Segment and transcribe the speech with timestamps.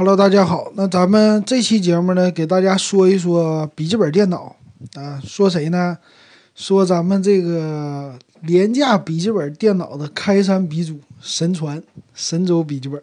[0.00, 0.72] Hello，大家好。
[0.76, 4.56] 那咱们这期节目呢，给大家说一说笔记本电脑
[4.94, 5.20] 啊。
[5.22, 5.98] 说谁呢？
[6.54, 11.82] 说咱们这个廉价笔记本电脑的开山鼻祖神传
[12.14, 12.98] 神州笔记本。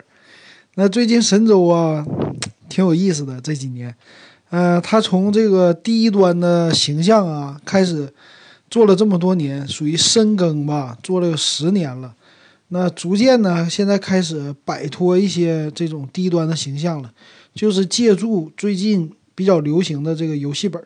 [0.74, 2.04] 那最近神州啊，
[2.68, 3.94] 挺有意思的这几年。
[4.50, 8.12] 呃，他从这个低端的形象啊开始
[8.72, 12.16] 做了这么多年，属于深耕吧，做了有十年了。
[12.70, 17.12] 那逐渐呢，现在开始摆脱一些这种低端的形象了，
[17.54, 20.84] 就是借助最近比较流行的这个游戏本。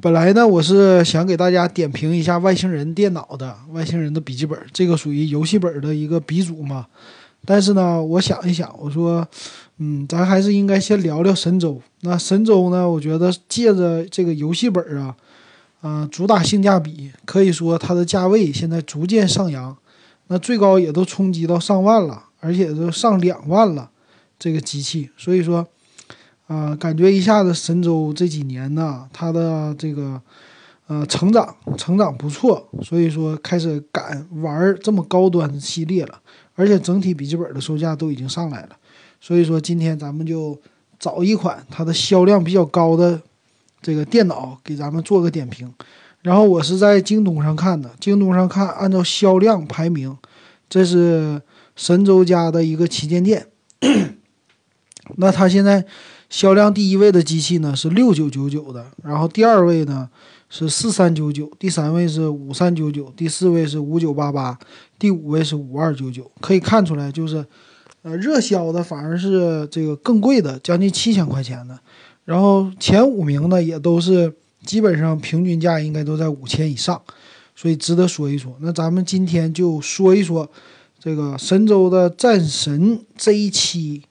[0.00, 6.86] 本来呢，我是想给大家点评一下外星人电脑的外星人的笔记本，这个属于游戏本的一个鼻祖嘛。
[7.44, 9.26] 但是呢，我想一想，我说，
[9.78, 11.80] 嗯，咱还是应该先聊聊神舟。
[12.00, 15.14] 那神舟呢，我觉得借着这个游戏本啊，
[15.82, 19.76] 啊，主打性价比，可以说它的价位现在逐渐上扬。
[20.32, 23.90] 那最高也都冲击到上万了，而且都上两万了，
[24.38, 25.66] 这个机器，所以说，
[26.46, 30.22] 啊，感觉一下子神州这几年呢，它的这个，
[30.86, 36.20] 呃，成长成长不错，所以说开始敢玩这么高端系列了，
[36.54, 38.76] 而且整体笔记本的售价都已经上来了，
[39.20, 40.56] 所以说今天咱们就
[41.00, 43.20] 找一款它的销量比较高的
[43.82, 45.74] 这个电脑给咱们做个点评。
[46.22, 50.14] 然后我是在京东上看的，京东上看按照销量排名，
[50.68, 51.40] 这是
[51.74, 53.46] 神州家的一个旗舰店。
[55.16, 55.82] 那它现在
[56.28, 60.10] 销量第一位的机器呢是六九九九的，然后第二位呢
[60.50, 64.58] 是四三九九，第三位是五三九九，第四位是五九八八，
[64.98, 66.30] 第五位是五二九九。
[66.42, 67.42] 可以看出来，就是
[68.02, 71.80] 呃热销的反而是这个更贵的，将近七千块钱的。
[72.26, 74.34] 然后前五名呢也都是。
[74.64, 77.00] 基本上平均价应该都在五千以上，
[77.56, 78.54] 所以值得说一说。
[78.60, 80.48] 那咱们今天就说一说
[80.98, 84.02] 这个神州的战神 Z7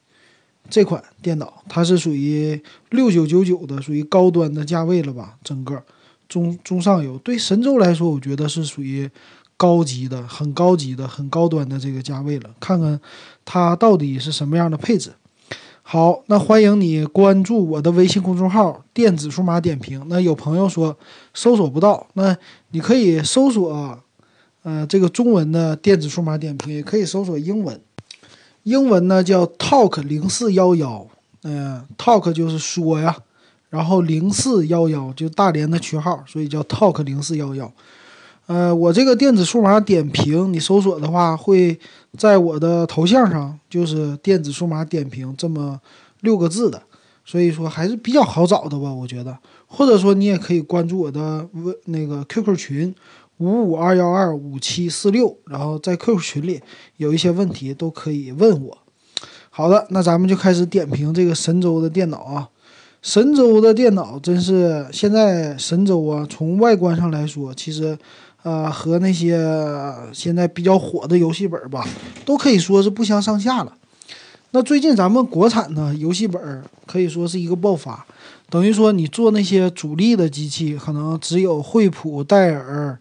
[0.69, 5.37] 这款电脑，它是属于六九九九的，属于高端的价位了吧？
[5.43, 5.81] 整个
[6.27, 9.09] 中中上游，对神州来说，我觉得是属于
[9.57, 12.49] 高级的、很高级的、很高端的这个价位了。
[12.59, 12.99] 看看
[13.45, 15.11] 它到底是什么样的配置。
[15.91, 19.99] 好，那欢迎你关注我的微信公众号“电子数码点评”。
[20.07, 20.95] 那有朋友说
[21.33, 22.37] 搜索不到，那
[22.69, 23.99] 你可以搜索，
[24.61, 27.81] 呃，这个中文的“电子数码点评”，也可以搜索英文。
[28.61, 31.07] 英文呢叫 “talk 零四幺幺”，
[31.41, 33.17] 嗯，talk 就是说呀，
[33.71, 37.73] 然后零四幺幺就大连的区号，所以叫 talk 零四幺幺。
[38.49, 41.79] 呃，我这个电子数码点评，你搜索的话，会
[42.17, 45.79] 在我的头像上，就是电子数码点评这么
[46.21, 46.81] 六个字的，
[47.23, 49.37] 所以说还是比较好找的吧，我觉得。
[49.67, 52.95] 或者说你也可以关注我的微那个 QQ 群
[53.37, 56.59] 五五二幺二五七四六，然后在 QQ 群里
[56.97, 58.77] 有一些问题都可以问我。
[59.51, 62.49] 好的，那咱们就开始点评这个神州的电脑啊。
[63.03, 67.95] 神州的电脑真是现在神州啊，从外观上来说，其实。
[68.43, 69.37] 呃，和那些
[70.13, 71.85] 现在比较火的游戏本吧，
[72.23, 73.73] 都可以说是不相上下了。
[74.51, 78.05] 那最近咱们国产的游戏本可以说是一个爆发，
[78.49, 82.97] 等于说你做那些主力的机器，可能只有惠普、戴尔、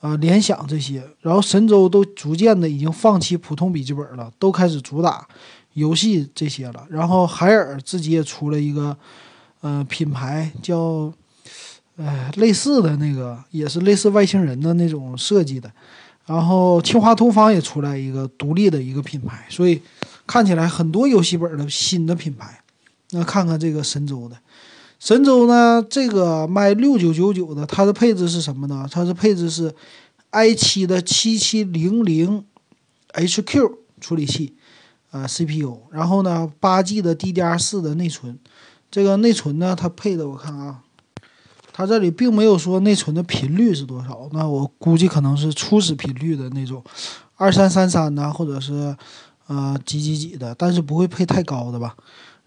[0.00, 5.26] 啊联想这些，然后神州都逐渐的已经放弃普通笔记本了，都开始主打
[5.72, 6.86] 游戏这些了。
[6.88, 8.96] 然后海尔自己也出了一个，
[9.62, 11.12] 呃，品牌叫。
[11.96, 15.72] 哎，类似的那个也是类似外星人的那种设计的，
[16.26, 19.80] 然后清华同方也出来一个独立的一个品牌，所以
[20.26, 22.60] 看起来很多游戏本的新的品牌。
[23.12, 24.36] 那看看这个神州的，
[24.98, 28.86] 神州呢，这个卖六九九九的，它的配置是什么呢？
[28.90, 29.74] 它的配置是
[30.30, 32.44] i 七的七七零零
[33.14, 34.54] HQ 处理器，
[35.12, 38.38] 啊 CPU，然后呢八 G 的 DDR 四的内存，
[38.90, 40.82] 这个内存呢，它配的我看啊。
[41.78, 46.82] 它这里并没有说内存的频率是多少，那我估计可能是初始频率的那种，
[47.34, 48.96] 二三三三呐，或者是，
[49.46, 51.94] 呃几几几的，但是不会配太高的吧。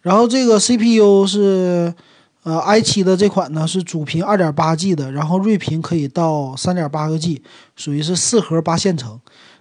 [0.01, 1.93] 然后这个 CPU 是，
[2.41, 7.43] 呃 i 七的这款呢是主频二点八 G 的，然后睿频可以到三点八个 G，
[7.76, 9.20] 属于是四核八线程。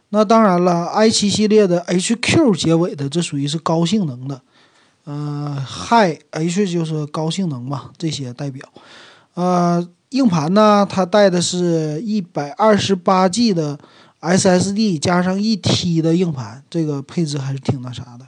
[0.09, 4.41] 那当然了，i 七系列的 HQ 结尾的，这属于是高性能的，
[5.05, 8.67] 呃，High H 就是高性能嘛，这些代表。
[9.39, 13.79] 呃，硬盘呢，它带的是一百二十八 G 的
[14.21, 18.27] SSD，加上一 T 的硬盘，这个配置还是挺那啥的，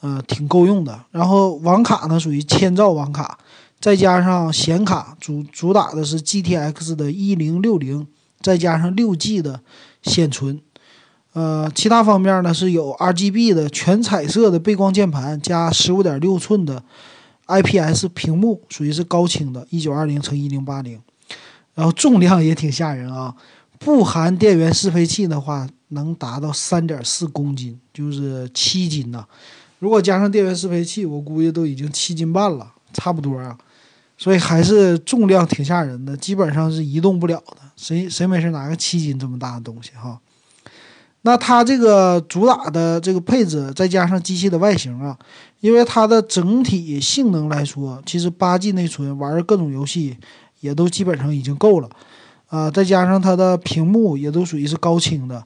[0.00, 0.96] 呃，挺够用的。
[1.10, 3.36] 然后网卡呢，属于千兆网卡，
[3.80, 8.06] 再加上显卡，主主打的是 GTX 的一零六零，
[8.40, 9.60] 再加上六 G 的
[10.02, 10.60] 显存，
[11.32, 16.80] 呃，其他方面呢是有 RGB 的全彩色的背光键盘加十五点六寸的
[17.48, 21.00] IPS 屏幕，属于是高清的，一九二零乘一零八零。
[21.74, 23.34] 然后重量也挺吓人啊，
[23.78, 29.24] 不含电源适配器的话，能达到三点四公斤，就是七斤呐。
[29.78, 33.56] 如果加上电源适配器，我估计都已经七斤半了，差不多啊。
[34.16, 37.58] 所以还是重量挺吓人的，基本上是移动不了的。
[37.76, 40.18] 谁谁没事拿个七斤这么大的东西哈？
[41.22, 45.16] 那它这个主打的这个配置，再加上机器的外形啊，
[45.60, 50.16] 因为它的整体性能来说，其实八 G 内存玩各种游戏
[50.60, 51.90] 也都基本上已经够了，
[52.48, 55.44] 啊，再加上它的屏幕也都属于是高清的，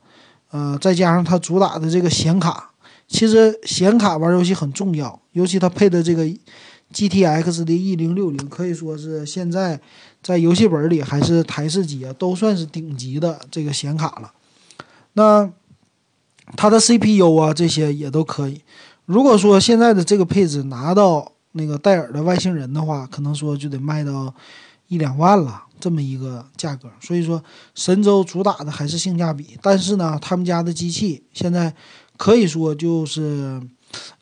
[0.50, 2.70] 呃，再加上它主打的这个显卡，
[3.08, 6.28] 其实显卡玩游戏很重要，尤其它配的这个。
[6.92, 9.80] GTX 的一零六零可以说是现在
[10.22, 14.30] 在游戏本里还是台式机啊，都算是顶级的这个显卡了。
[15.14, 15.50] 那
[16.54, 18.60] 它的 CPU 啊这些也都可以。
[19.12, 24.32] 如果说现在的这个配置拿到那个戴尔的外星人的话，可能说就得卖到
[24.88, 26.88] 一两万了这么一个价格。
[26.98, 27.42] 所以说
[27.74, 31.74] 神州主打的还是性价比，但是呢，他们家的机器现在
[32.16, 33.60] 可以说就是。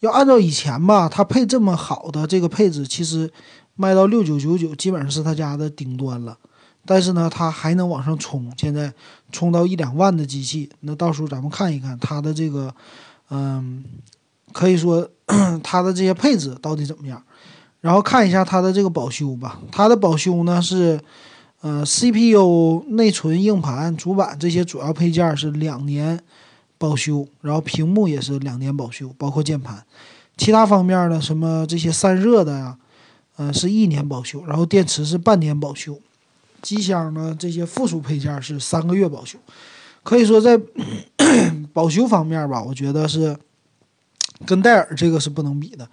[0.01, 3.33] 要按照以前吧，它配这么好的这个配置，其实
[3.77, 6.37] 卖到六九九九，基本上是他家的顶端了。
[6.85, 8.93] 但是呢，它还能往上冲，现在
[9.31, 12.75] 冲到一两万的机器，那到时候咱们看一看它的这个，
[13.31, 13.85] 嗯，
[14.53, 15.09] 可以说
[15.63, 17.23] 它的这些配置到底怎么样，
[17.81, 19.61] 然后看一下它的这个保修吧。
[19.71, 21.01] 它的保修呢是，
[21.61, 26.21] 呃，CPU、内存、硬盘、主板这些主要配件是两年。
[26.81, 29.85] 保修，然后屏幕也是两年保修，包括键盘，
[30.39, 32.75] 其他方面呢，什么这些散热的呀，
[33.37, 36.01] 呃，是一年保修，然后电池是半年保修，
[36.63, 39.39] 机箱呢这些附属配件是三个月保修，
[40.03, 40.59] 可以说在
[41.75, 43.37] 保修方面吧，我觉得是
[44.47, 45.89] 跟戴尔这个是不能比的。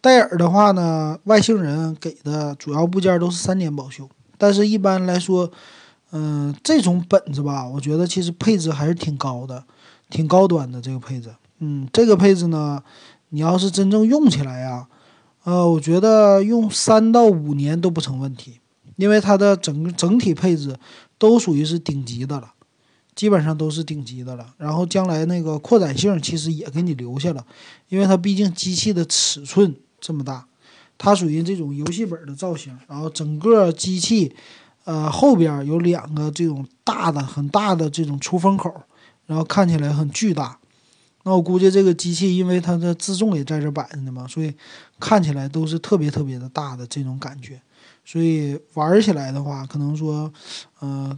[0.00, 5.50] 戴尔的话呢，外星人给的主要部件都是三年保修，但是一般来说，
[6.12, 9.64] 嗯，这种本子吧，我觉得其实配置还是挺高的。
[10.10, 12.82] 挺高端的这个配置，嗯，这个配置呢，
[13.28, 14.86] 你要是真正用起来呀，
[15.44, 18.58] 呃，我觉得用三到五年都不成问题，
[18.96, 20.74] 因为它的整整体配置
[21.18, 22.54] 都属于是顶级的了，
[23.18, 24.54] 基本上都是顶级的了。
[24.58, 27.44] 然后将来那个扩展性其实也给你留下了，
[27.88, 30.46] 因为它毕竟机器的尺寸这么大，
[30.96, 34.32] 它属于这种游戏本的造型，然后整个机器，
[34.84, 38.72] 呃，后边有两个这种大的很大的这种出风口。
[39.26, 40.58] 然后看起来很巨大，
[41.24, 44.50] 那我估计这个机器因为它的自重也在这摆着呢嘛，所以
[44.98, 47.60] 看起来都是特别特别的大的这种感觉，
[48.06, 50.32] 所以玩起来的话，可能说，
[50.78, 51.14] 呃，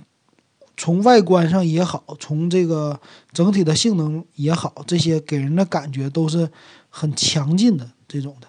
[0.80, 2.98] 从外观上也好，从这个
[3.34, 6.48] 整体的性能也好，这些给人的感觉都是
[6.88, 8.48] 很强劲的这种的。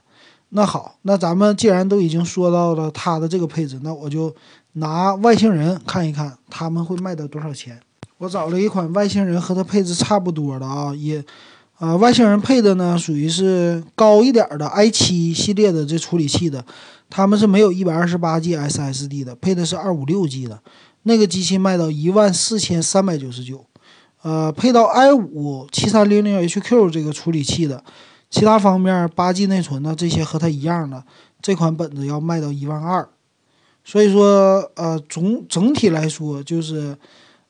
[0.52, 4.34] 那好，那咱们既然都已经说到了它的这个配置，那我就
[4.76, 7.78] 拿外星人看一看，他们会卖到多少钱。
[8.20, 11.22] 我找了一款外星人和它配置差不多的啊，也，
[11.80, 16.64] 呃，外星人配的呢属于是高一点的 i7 系列的这处理器的，
[17.10, 20.58] 他们是没有一百二十八 G SSD 的，配的是二五六 G 的，
[21.04, 23.66] 那个机器卖到一万四千三百九十九，
[24.22, 27.84] 呃，配到 i5 七三零零 HQ 这个处理器的，
[28.30, 31.04] 其他方面八 G 内存呢这些和它一样的，
[31.42, 33.10] 这款本子要卖到一万二，
[33.84, 36.98] 所以说呃总整体来说就是。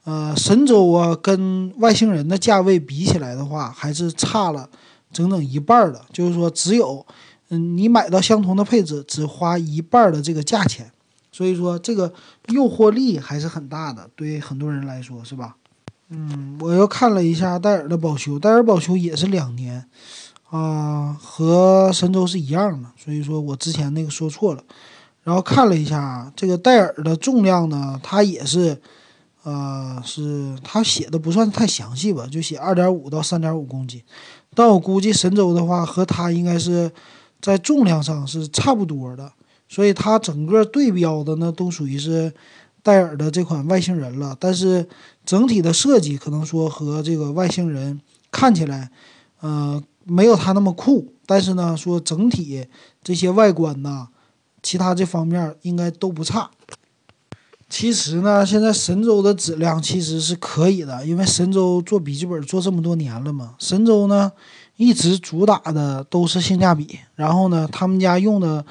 [0.03, 4.67] 呃，神州啊，跟外星人的价位比起来的话，还是差了
[5.13, 6.01] 整整一半的。
[6.11, 7.05] 就是说，只有
[7.49, 10.91] 嗯，你买到相同的配置，只花一半的这个价钱。
[11.41, 12.13] 所以说，这个
[12.49, 15.55] 诱惑力还是很大的，对很多人来说，是吧？
[16.09, 19.83] 嗯，我又看了一下戴尔的保修，戴尔保修也是两年
[20.51, 22.89] 啊，和神州是一样的。
[22.95, 24.63] 所以说我之前那个说错了。
[25.23, 28.79] 然后看了一下这个戴尔的重量呢，它也是。
[29.43, 33.99] 呃，是它写的不算太详细吧，就写二点五到三点五公斤，
[34.53, 36.91] 但我估计神州的话和它应该是
[37.41, 39.31] 在重量上是差不多的，
[39.71, 42.33] 所以它整个对标的呢都属于是
[42.83, 44.85] 戴尔的这款外星人了，但是
[45.25, 48.91] 整体的设计可能说和这个外星人看起来，
[49.39, 52.67] 呃，没有它那么酷，但是呢说整体
[53.01, 54.09] 这些外观呐，
[54.61, 56.51] 其他这方面应该都不差。
[57.69, 63.55] 其实呢，现在神州的质量其实是可以的，因为神州做笔记本做这么多年了嘛。
[63.57, 64.29] 神州呢，
[64.75, 68.65] 一直主打的都是性价比，然后呢，他们家用的，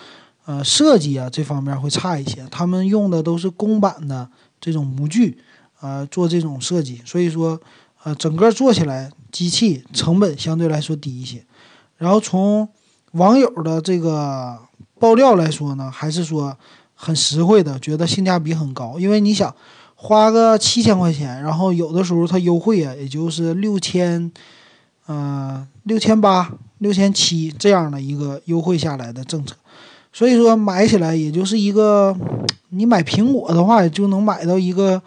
[0.50, 4.28] 呃，设计啊这方面会差一些，他们用的都是公版的
[4.60, 5.38] 这种模具，
[5.80, 7.60] 呃，做这种设计，所以说，
[8.02, 11.44] 呃，整个做起来机器成本相对来说低一些。
[11.98, 12.68] 然后从
[13.12, 14.58] 网友的这个
[14.98, 16.58] 爆料来说呢，还是说
[16.96, 18.98] 很实惠的，觉得性价比很高。
[18.98, 19.54] 因为你想
[19.94, 24.32] 花个七千块钱，然后有的时候它优惠啊，也就是六千，
[25.06, 29.54] 嗯，六千八、六千七这样的一个优惠下来的政策。
[30.12, 32.14] 所以说买起来也就是一个，
[32.70, 35.00] 你买苹果的话，就能买到一个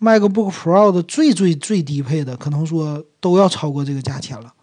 [0.00, 4.54] MacBook Pro 的最最最低配的，可能说都要超过这个价钱了。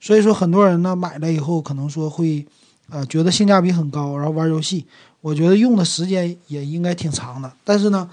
[0.00, 2.46] 所以说很多人呢买了以后，可能说会，
[2.88, 4.86] 呃，觉得性价比很高，然后玩游戏，
[5.20, 7.52] 我觉得用的时间也应该挺长的。
[7.62, 8.08] 但是呢，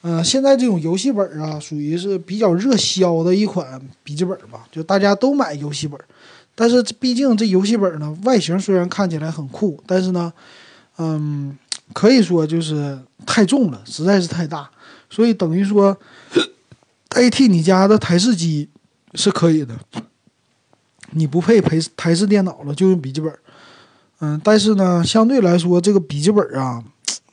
[0.00, 6.04] 呃，现在这种游戏本儿啊，属于是比较热销的一款笔记本吧，就大家都买游戏本儿。
[6.54, 10.32] 但是毕竟这游戏本儿呢，外形虽然看起来很酷，但是呢。
[11.02, 11.58] 嗯，
[11.92, 14.70] 可以说就是太重了，实在是太大，
[15.10, 15.96] 所以等于说
[17.08, 18.68] 代替你家的台式机
[19.14, 19.74] 是可以的。
[21.14, 23.30] 你不配台台式电脑了，就用笔记本。
[24.20, 26.82] 嗯，但是呢，相对来说，这个笔记本啊，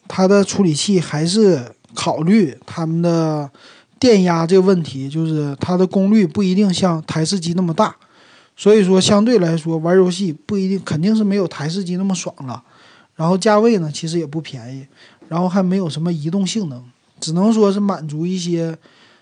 [0.07, 3.49] 它的处理器还是考虑他们的
[3.97, 7.95] 电压这个问题，就是它的功率不一定像台式机那么大，
[8.57, 12.61] 所以说相对来说玩游戏不一定肯定是没有台式机那么爽了。
[13.19, 14.87] 然后价位呢，其实也不便宜，
[15.27, 16.81] 然后还没有什么移动性能，
[17.19, 18.77] 只能说是满足一些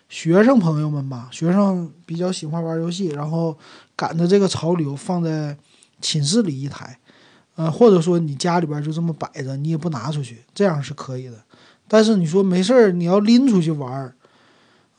[0.08, 1.28] 学生朋友们吧。
[1.32, 3.58] 学生比较喜欢玩游戏，然后
[3.96, 5.58] 赶着这个潮流，放在
[6.00, 6.96] 寝室里一台，
[7.56, 11.34] 呃，或者说你家里边就这么摆着，你也不拿出去，这样是可以的。
[11.88, 14.14] 但是你说没事儿，你要拎出去玩，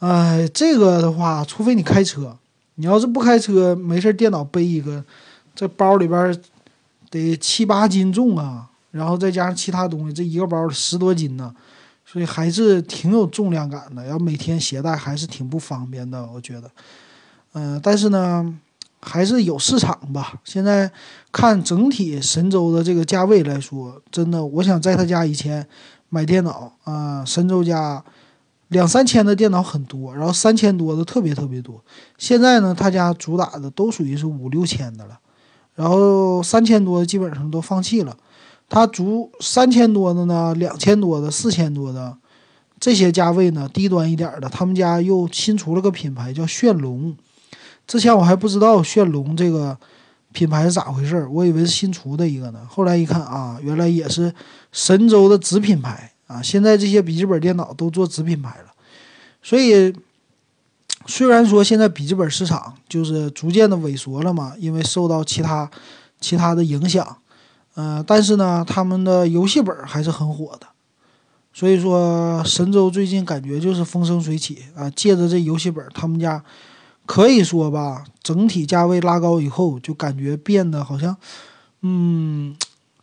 [0.00, 2.36] 哎，这个的话，除非你开车，
[2.74, 5.04] 你要是不开车，没事儿，电脑背一个，
[5.54, 6.36] 这包里边
[7.10, 8.67] 得七八斤重啊。
[8.90, 11.54] 然后再加上其他东西，这一个包十多斤呢，
[12.06, 14.06] 所以还是挺有重量感的。
[14.06, 16.70] 要每天携带还是挺不方便的，我觉得。
[17.52, 18.58] 嗯，但是呢，
[19.00, 20.40] 还是有市场吧。
[20.44, 20.90] 现在
[21.30, 25.66] 看整体神州的这个价位来说，真的，我想在他家以前
[26.08, 28.02] 买电脑啊，神州家
[28.68, 31.82] 两三千的电脑很多，然后三千多的特别特别多。
[32.16, 35.18] 现在呢，他家主打的都属于是五六千的了，
[35.74, 38.16] 然后三千多基本上都放弃了。
[38.68, 42.16] 它足三千多的呢，两千多的，四千多的，
[42.78, 47.16] 这些价位呢，低端一点的，他们家又新出了个品牌叫炫龙。
[47.86, 49.78] 之前我还不知道炫龙这个
[50.32, 52.60] 品牌是咋回事我以为是新出的一个呢。
[52.68, 54.34] 后来一看啊，原来也是
[54.70, 56.42] 神州的子品牌啊。
[56.42, 58.72] 现在这些笔记本电脑都做子品牌了，
[59.42, 59.94] 所以
[61.06, 65.70] 虽然说现在笔记本市场就是逐渐的萎缩了嘛，因为受到其他
[66.20, 67.16] 其他的影响。
[67.80, 70.66] 嗯，但是呢，他们的游戏本还是很火的，
[71.52, 74.90] 所以说神州最近感觉就是风生水起啊。
[74.90, 76.42] 借着这游戏本，他们家
[77.06, 81.16] 可以说吧，整体价位拉高以后，就感觉变得好像，
[81.82, 82.56] 嗯，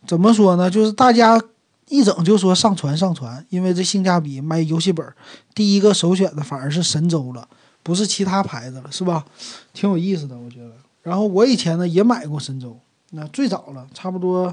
[0.06, 0.70] 怎么说呢？
[0.70, 1.40] 就是大家
[1.88, 5.10] 一整就说上传上传，因为这性价比，卖游戏本
[5.54, 7.48] 第一个首选的反而是神州了，
[7.82, 9.24] 不是其他牌子了，是吧？
[9.72, 10.72] 挺有意思的，我觉得。
[11.02, 12.78] 然后我以前呢也买过神州。
[13.10, 14.52] 那最早了，差不多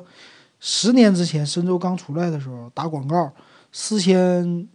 [0.60, 3.32] 十年之前，神州刚出来的时候打广告，
[3.72, 4.68] 四千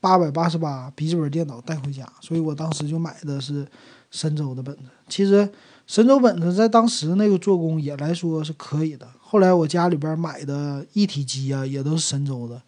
[0.00, 3.66] 八百八十八笔记本电脑带回家，所以我当时就买的是
[4.10, 4.82] 神州的本子。
[5.08, 5.48] 其实
[5.86, 9.06] 神州本子在当时那个做工也来说是可以的。
[9.20, 12.60] 后来我家里边买的一体机啊，也都是神州的，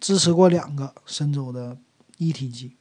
[0.00, 1.76] 支持过两个神州的
[2.18, 2.72] 一体机，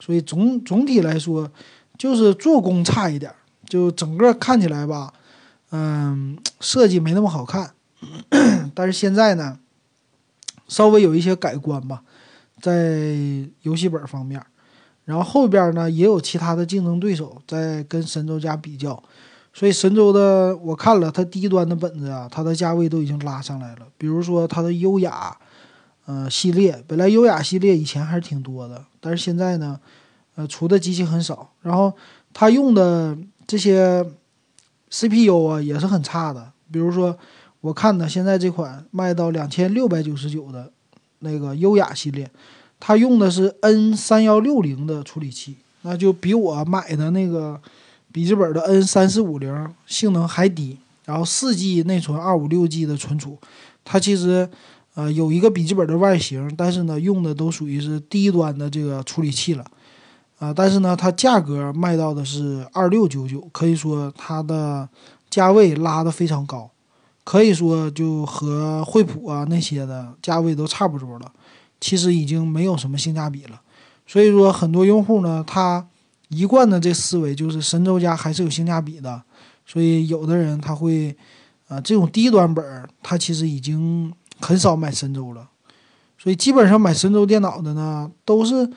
[0.00, 1.50] 所以总总体来说
[1.98, 3.32] 就是做工差一点，
[3.66, 5.12] 就整个看起来吧。
[5.70, 7.74] 嗯，设计没那么好看，
[8.74, 9.58] 但是现在呢，
[10.66, 12.02] 稍微有一些改观吧，
[12.62, 13.14] 在
[13.60, 14.42] 游戏本方面，
[15.04, 19.02] 然后后边呢也有其他的竞争对手在跟神州家比较，
[19.52, 25.36] 所以神州的我看了它低端的本子啊，它的价位都已经拉上来了，比如说它的优雅，
[26.06, 29.78] 呃系列，本来优雅系列以前还是挺多的，但是现在呢，
[30.34, 31.92] 呃出的机器很少，然后
[32.32, 34.02] 它用的这些。
[34.90, 37.16] CPU 啊也是很差的，比如说
[37.60, 40.70] 我看的现在这款卖到两千六百九十九的
[41.20, 42.30] 那个优雅系列，
[42.80, 47.60] 它用的是 N 三幺六零的处理器，那就比我买的那个
[48.12, 50.78] 笔记本的 N 三四五零性能还低。
[51.04, 53.38] 然后四 G 内存，二五六 G 的存储，
[53.82, 54.46] 它其实
[54.92, 59.64] 呃有一个笔记本的外形，但是呢用的都属于是低端的这个处理器了。
[60.38, 64.88] 啊，但是呢，它价格卖到的是二六九九，可以说它的
[65.28, 66.70] 价位拉的非常高，
[67.24, 71.32] 可以说就和惠普啊那些的价位都差不多了。
[71.80, 73.60] 其实已经没有什么性价比了。
[74.06, 75.86] 所以说，很多用户呢，他
[76.28, 79.22] 一贯的这思维就是神州家还是有性价比的，
[79.66, 81.16] 所以有的人他会，
[81.68, 85.48] 啊，这种低端本儿，他其实已经很少买神州了，
[86.18, 88.68] 所以基本上买神州电脑的呢，都是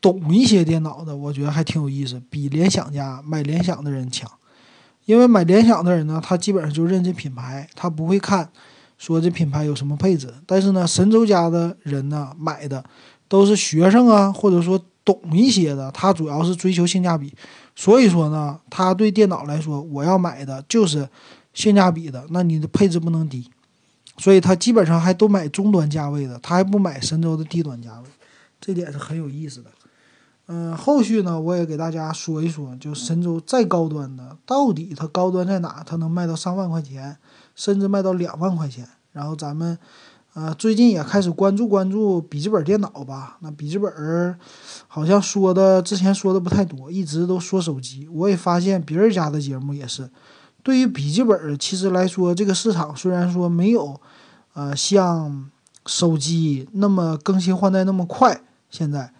[0.00, 4.30] 懂一些电脑的，我觉得还挺有意思，比联想家买联想的人强，
[5.04, 8.50] 因为买联想的人呢，他基本上就认这品牌，他不会看
[8.98, 12.84] 说这品牌有什么配置，但是呢，神州家的人呢买的。
[13.30, 17.32] 都是学生啊，或者说懂一些的，他主要是追求性价比，
[17.76, 21.08] 所以说呢，他对电脑来说，我要买的就是
[21.54, 23.48] 性价比的，那你的配置不能低，
[24.18, 28.08] 所以他基本上还都买中端价位的，他还不买神州的低端价位，
[28.60, 29.70] 这点是很有意思的。
[30.52, 35.84] 嗯，后续呢，我也给大家说一说，就神州再高端的，到底它高端在哪？
[35.86, 37.16] 它能卖到上万块钱，
[37.54, 39.78] 甚至卖到两万块钱，然后咱们。
[40.32, 43.36] 呃，最近也开始关注关注笔记本电脑吧。
[43.40, 44.38] 那笔记本儿
[44.86, 48.06] 好像说的之前说的不太多，一直都说手机。
[48.06, 50.08] 我也发现别人家的节目也是，
[50.62, 54.00] 对于笔记本儿其实来说，这个市场虽然说没有
[54.54, 55.50] 呃像
[55.84, 58.40] 手机那么更新换代那么快，
[58.70, 59.12] 现在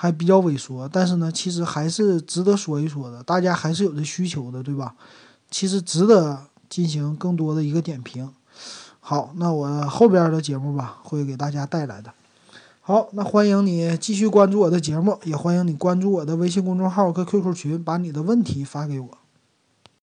[0.00, 3.20] 还比较萎缩，但是呢，其实还是值得说一说的。
[3.24, 4.94] 大家还是有这需求的，对吧？
[5.50, 6.38] 其实值得
[6.70, 8.30] 进行更多的一个点评。
[9.00, 12.12] 好，那我后边的节目吧，会给大家带来的。
[12.80, 19.17] 好，那欢迎你继续关注我的节目，也欢迎你关注我的微信公众号和 QQ 群，把你的问题发给我。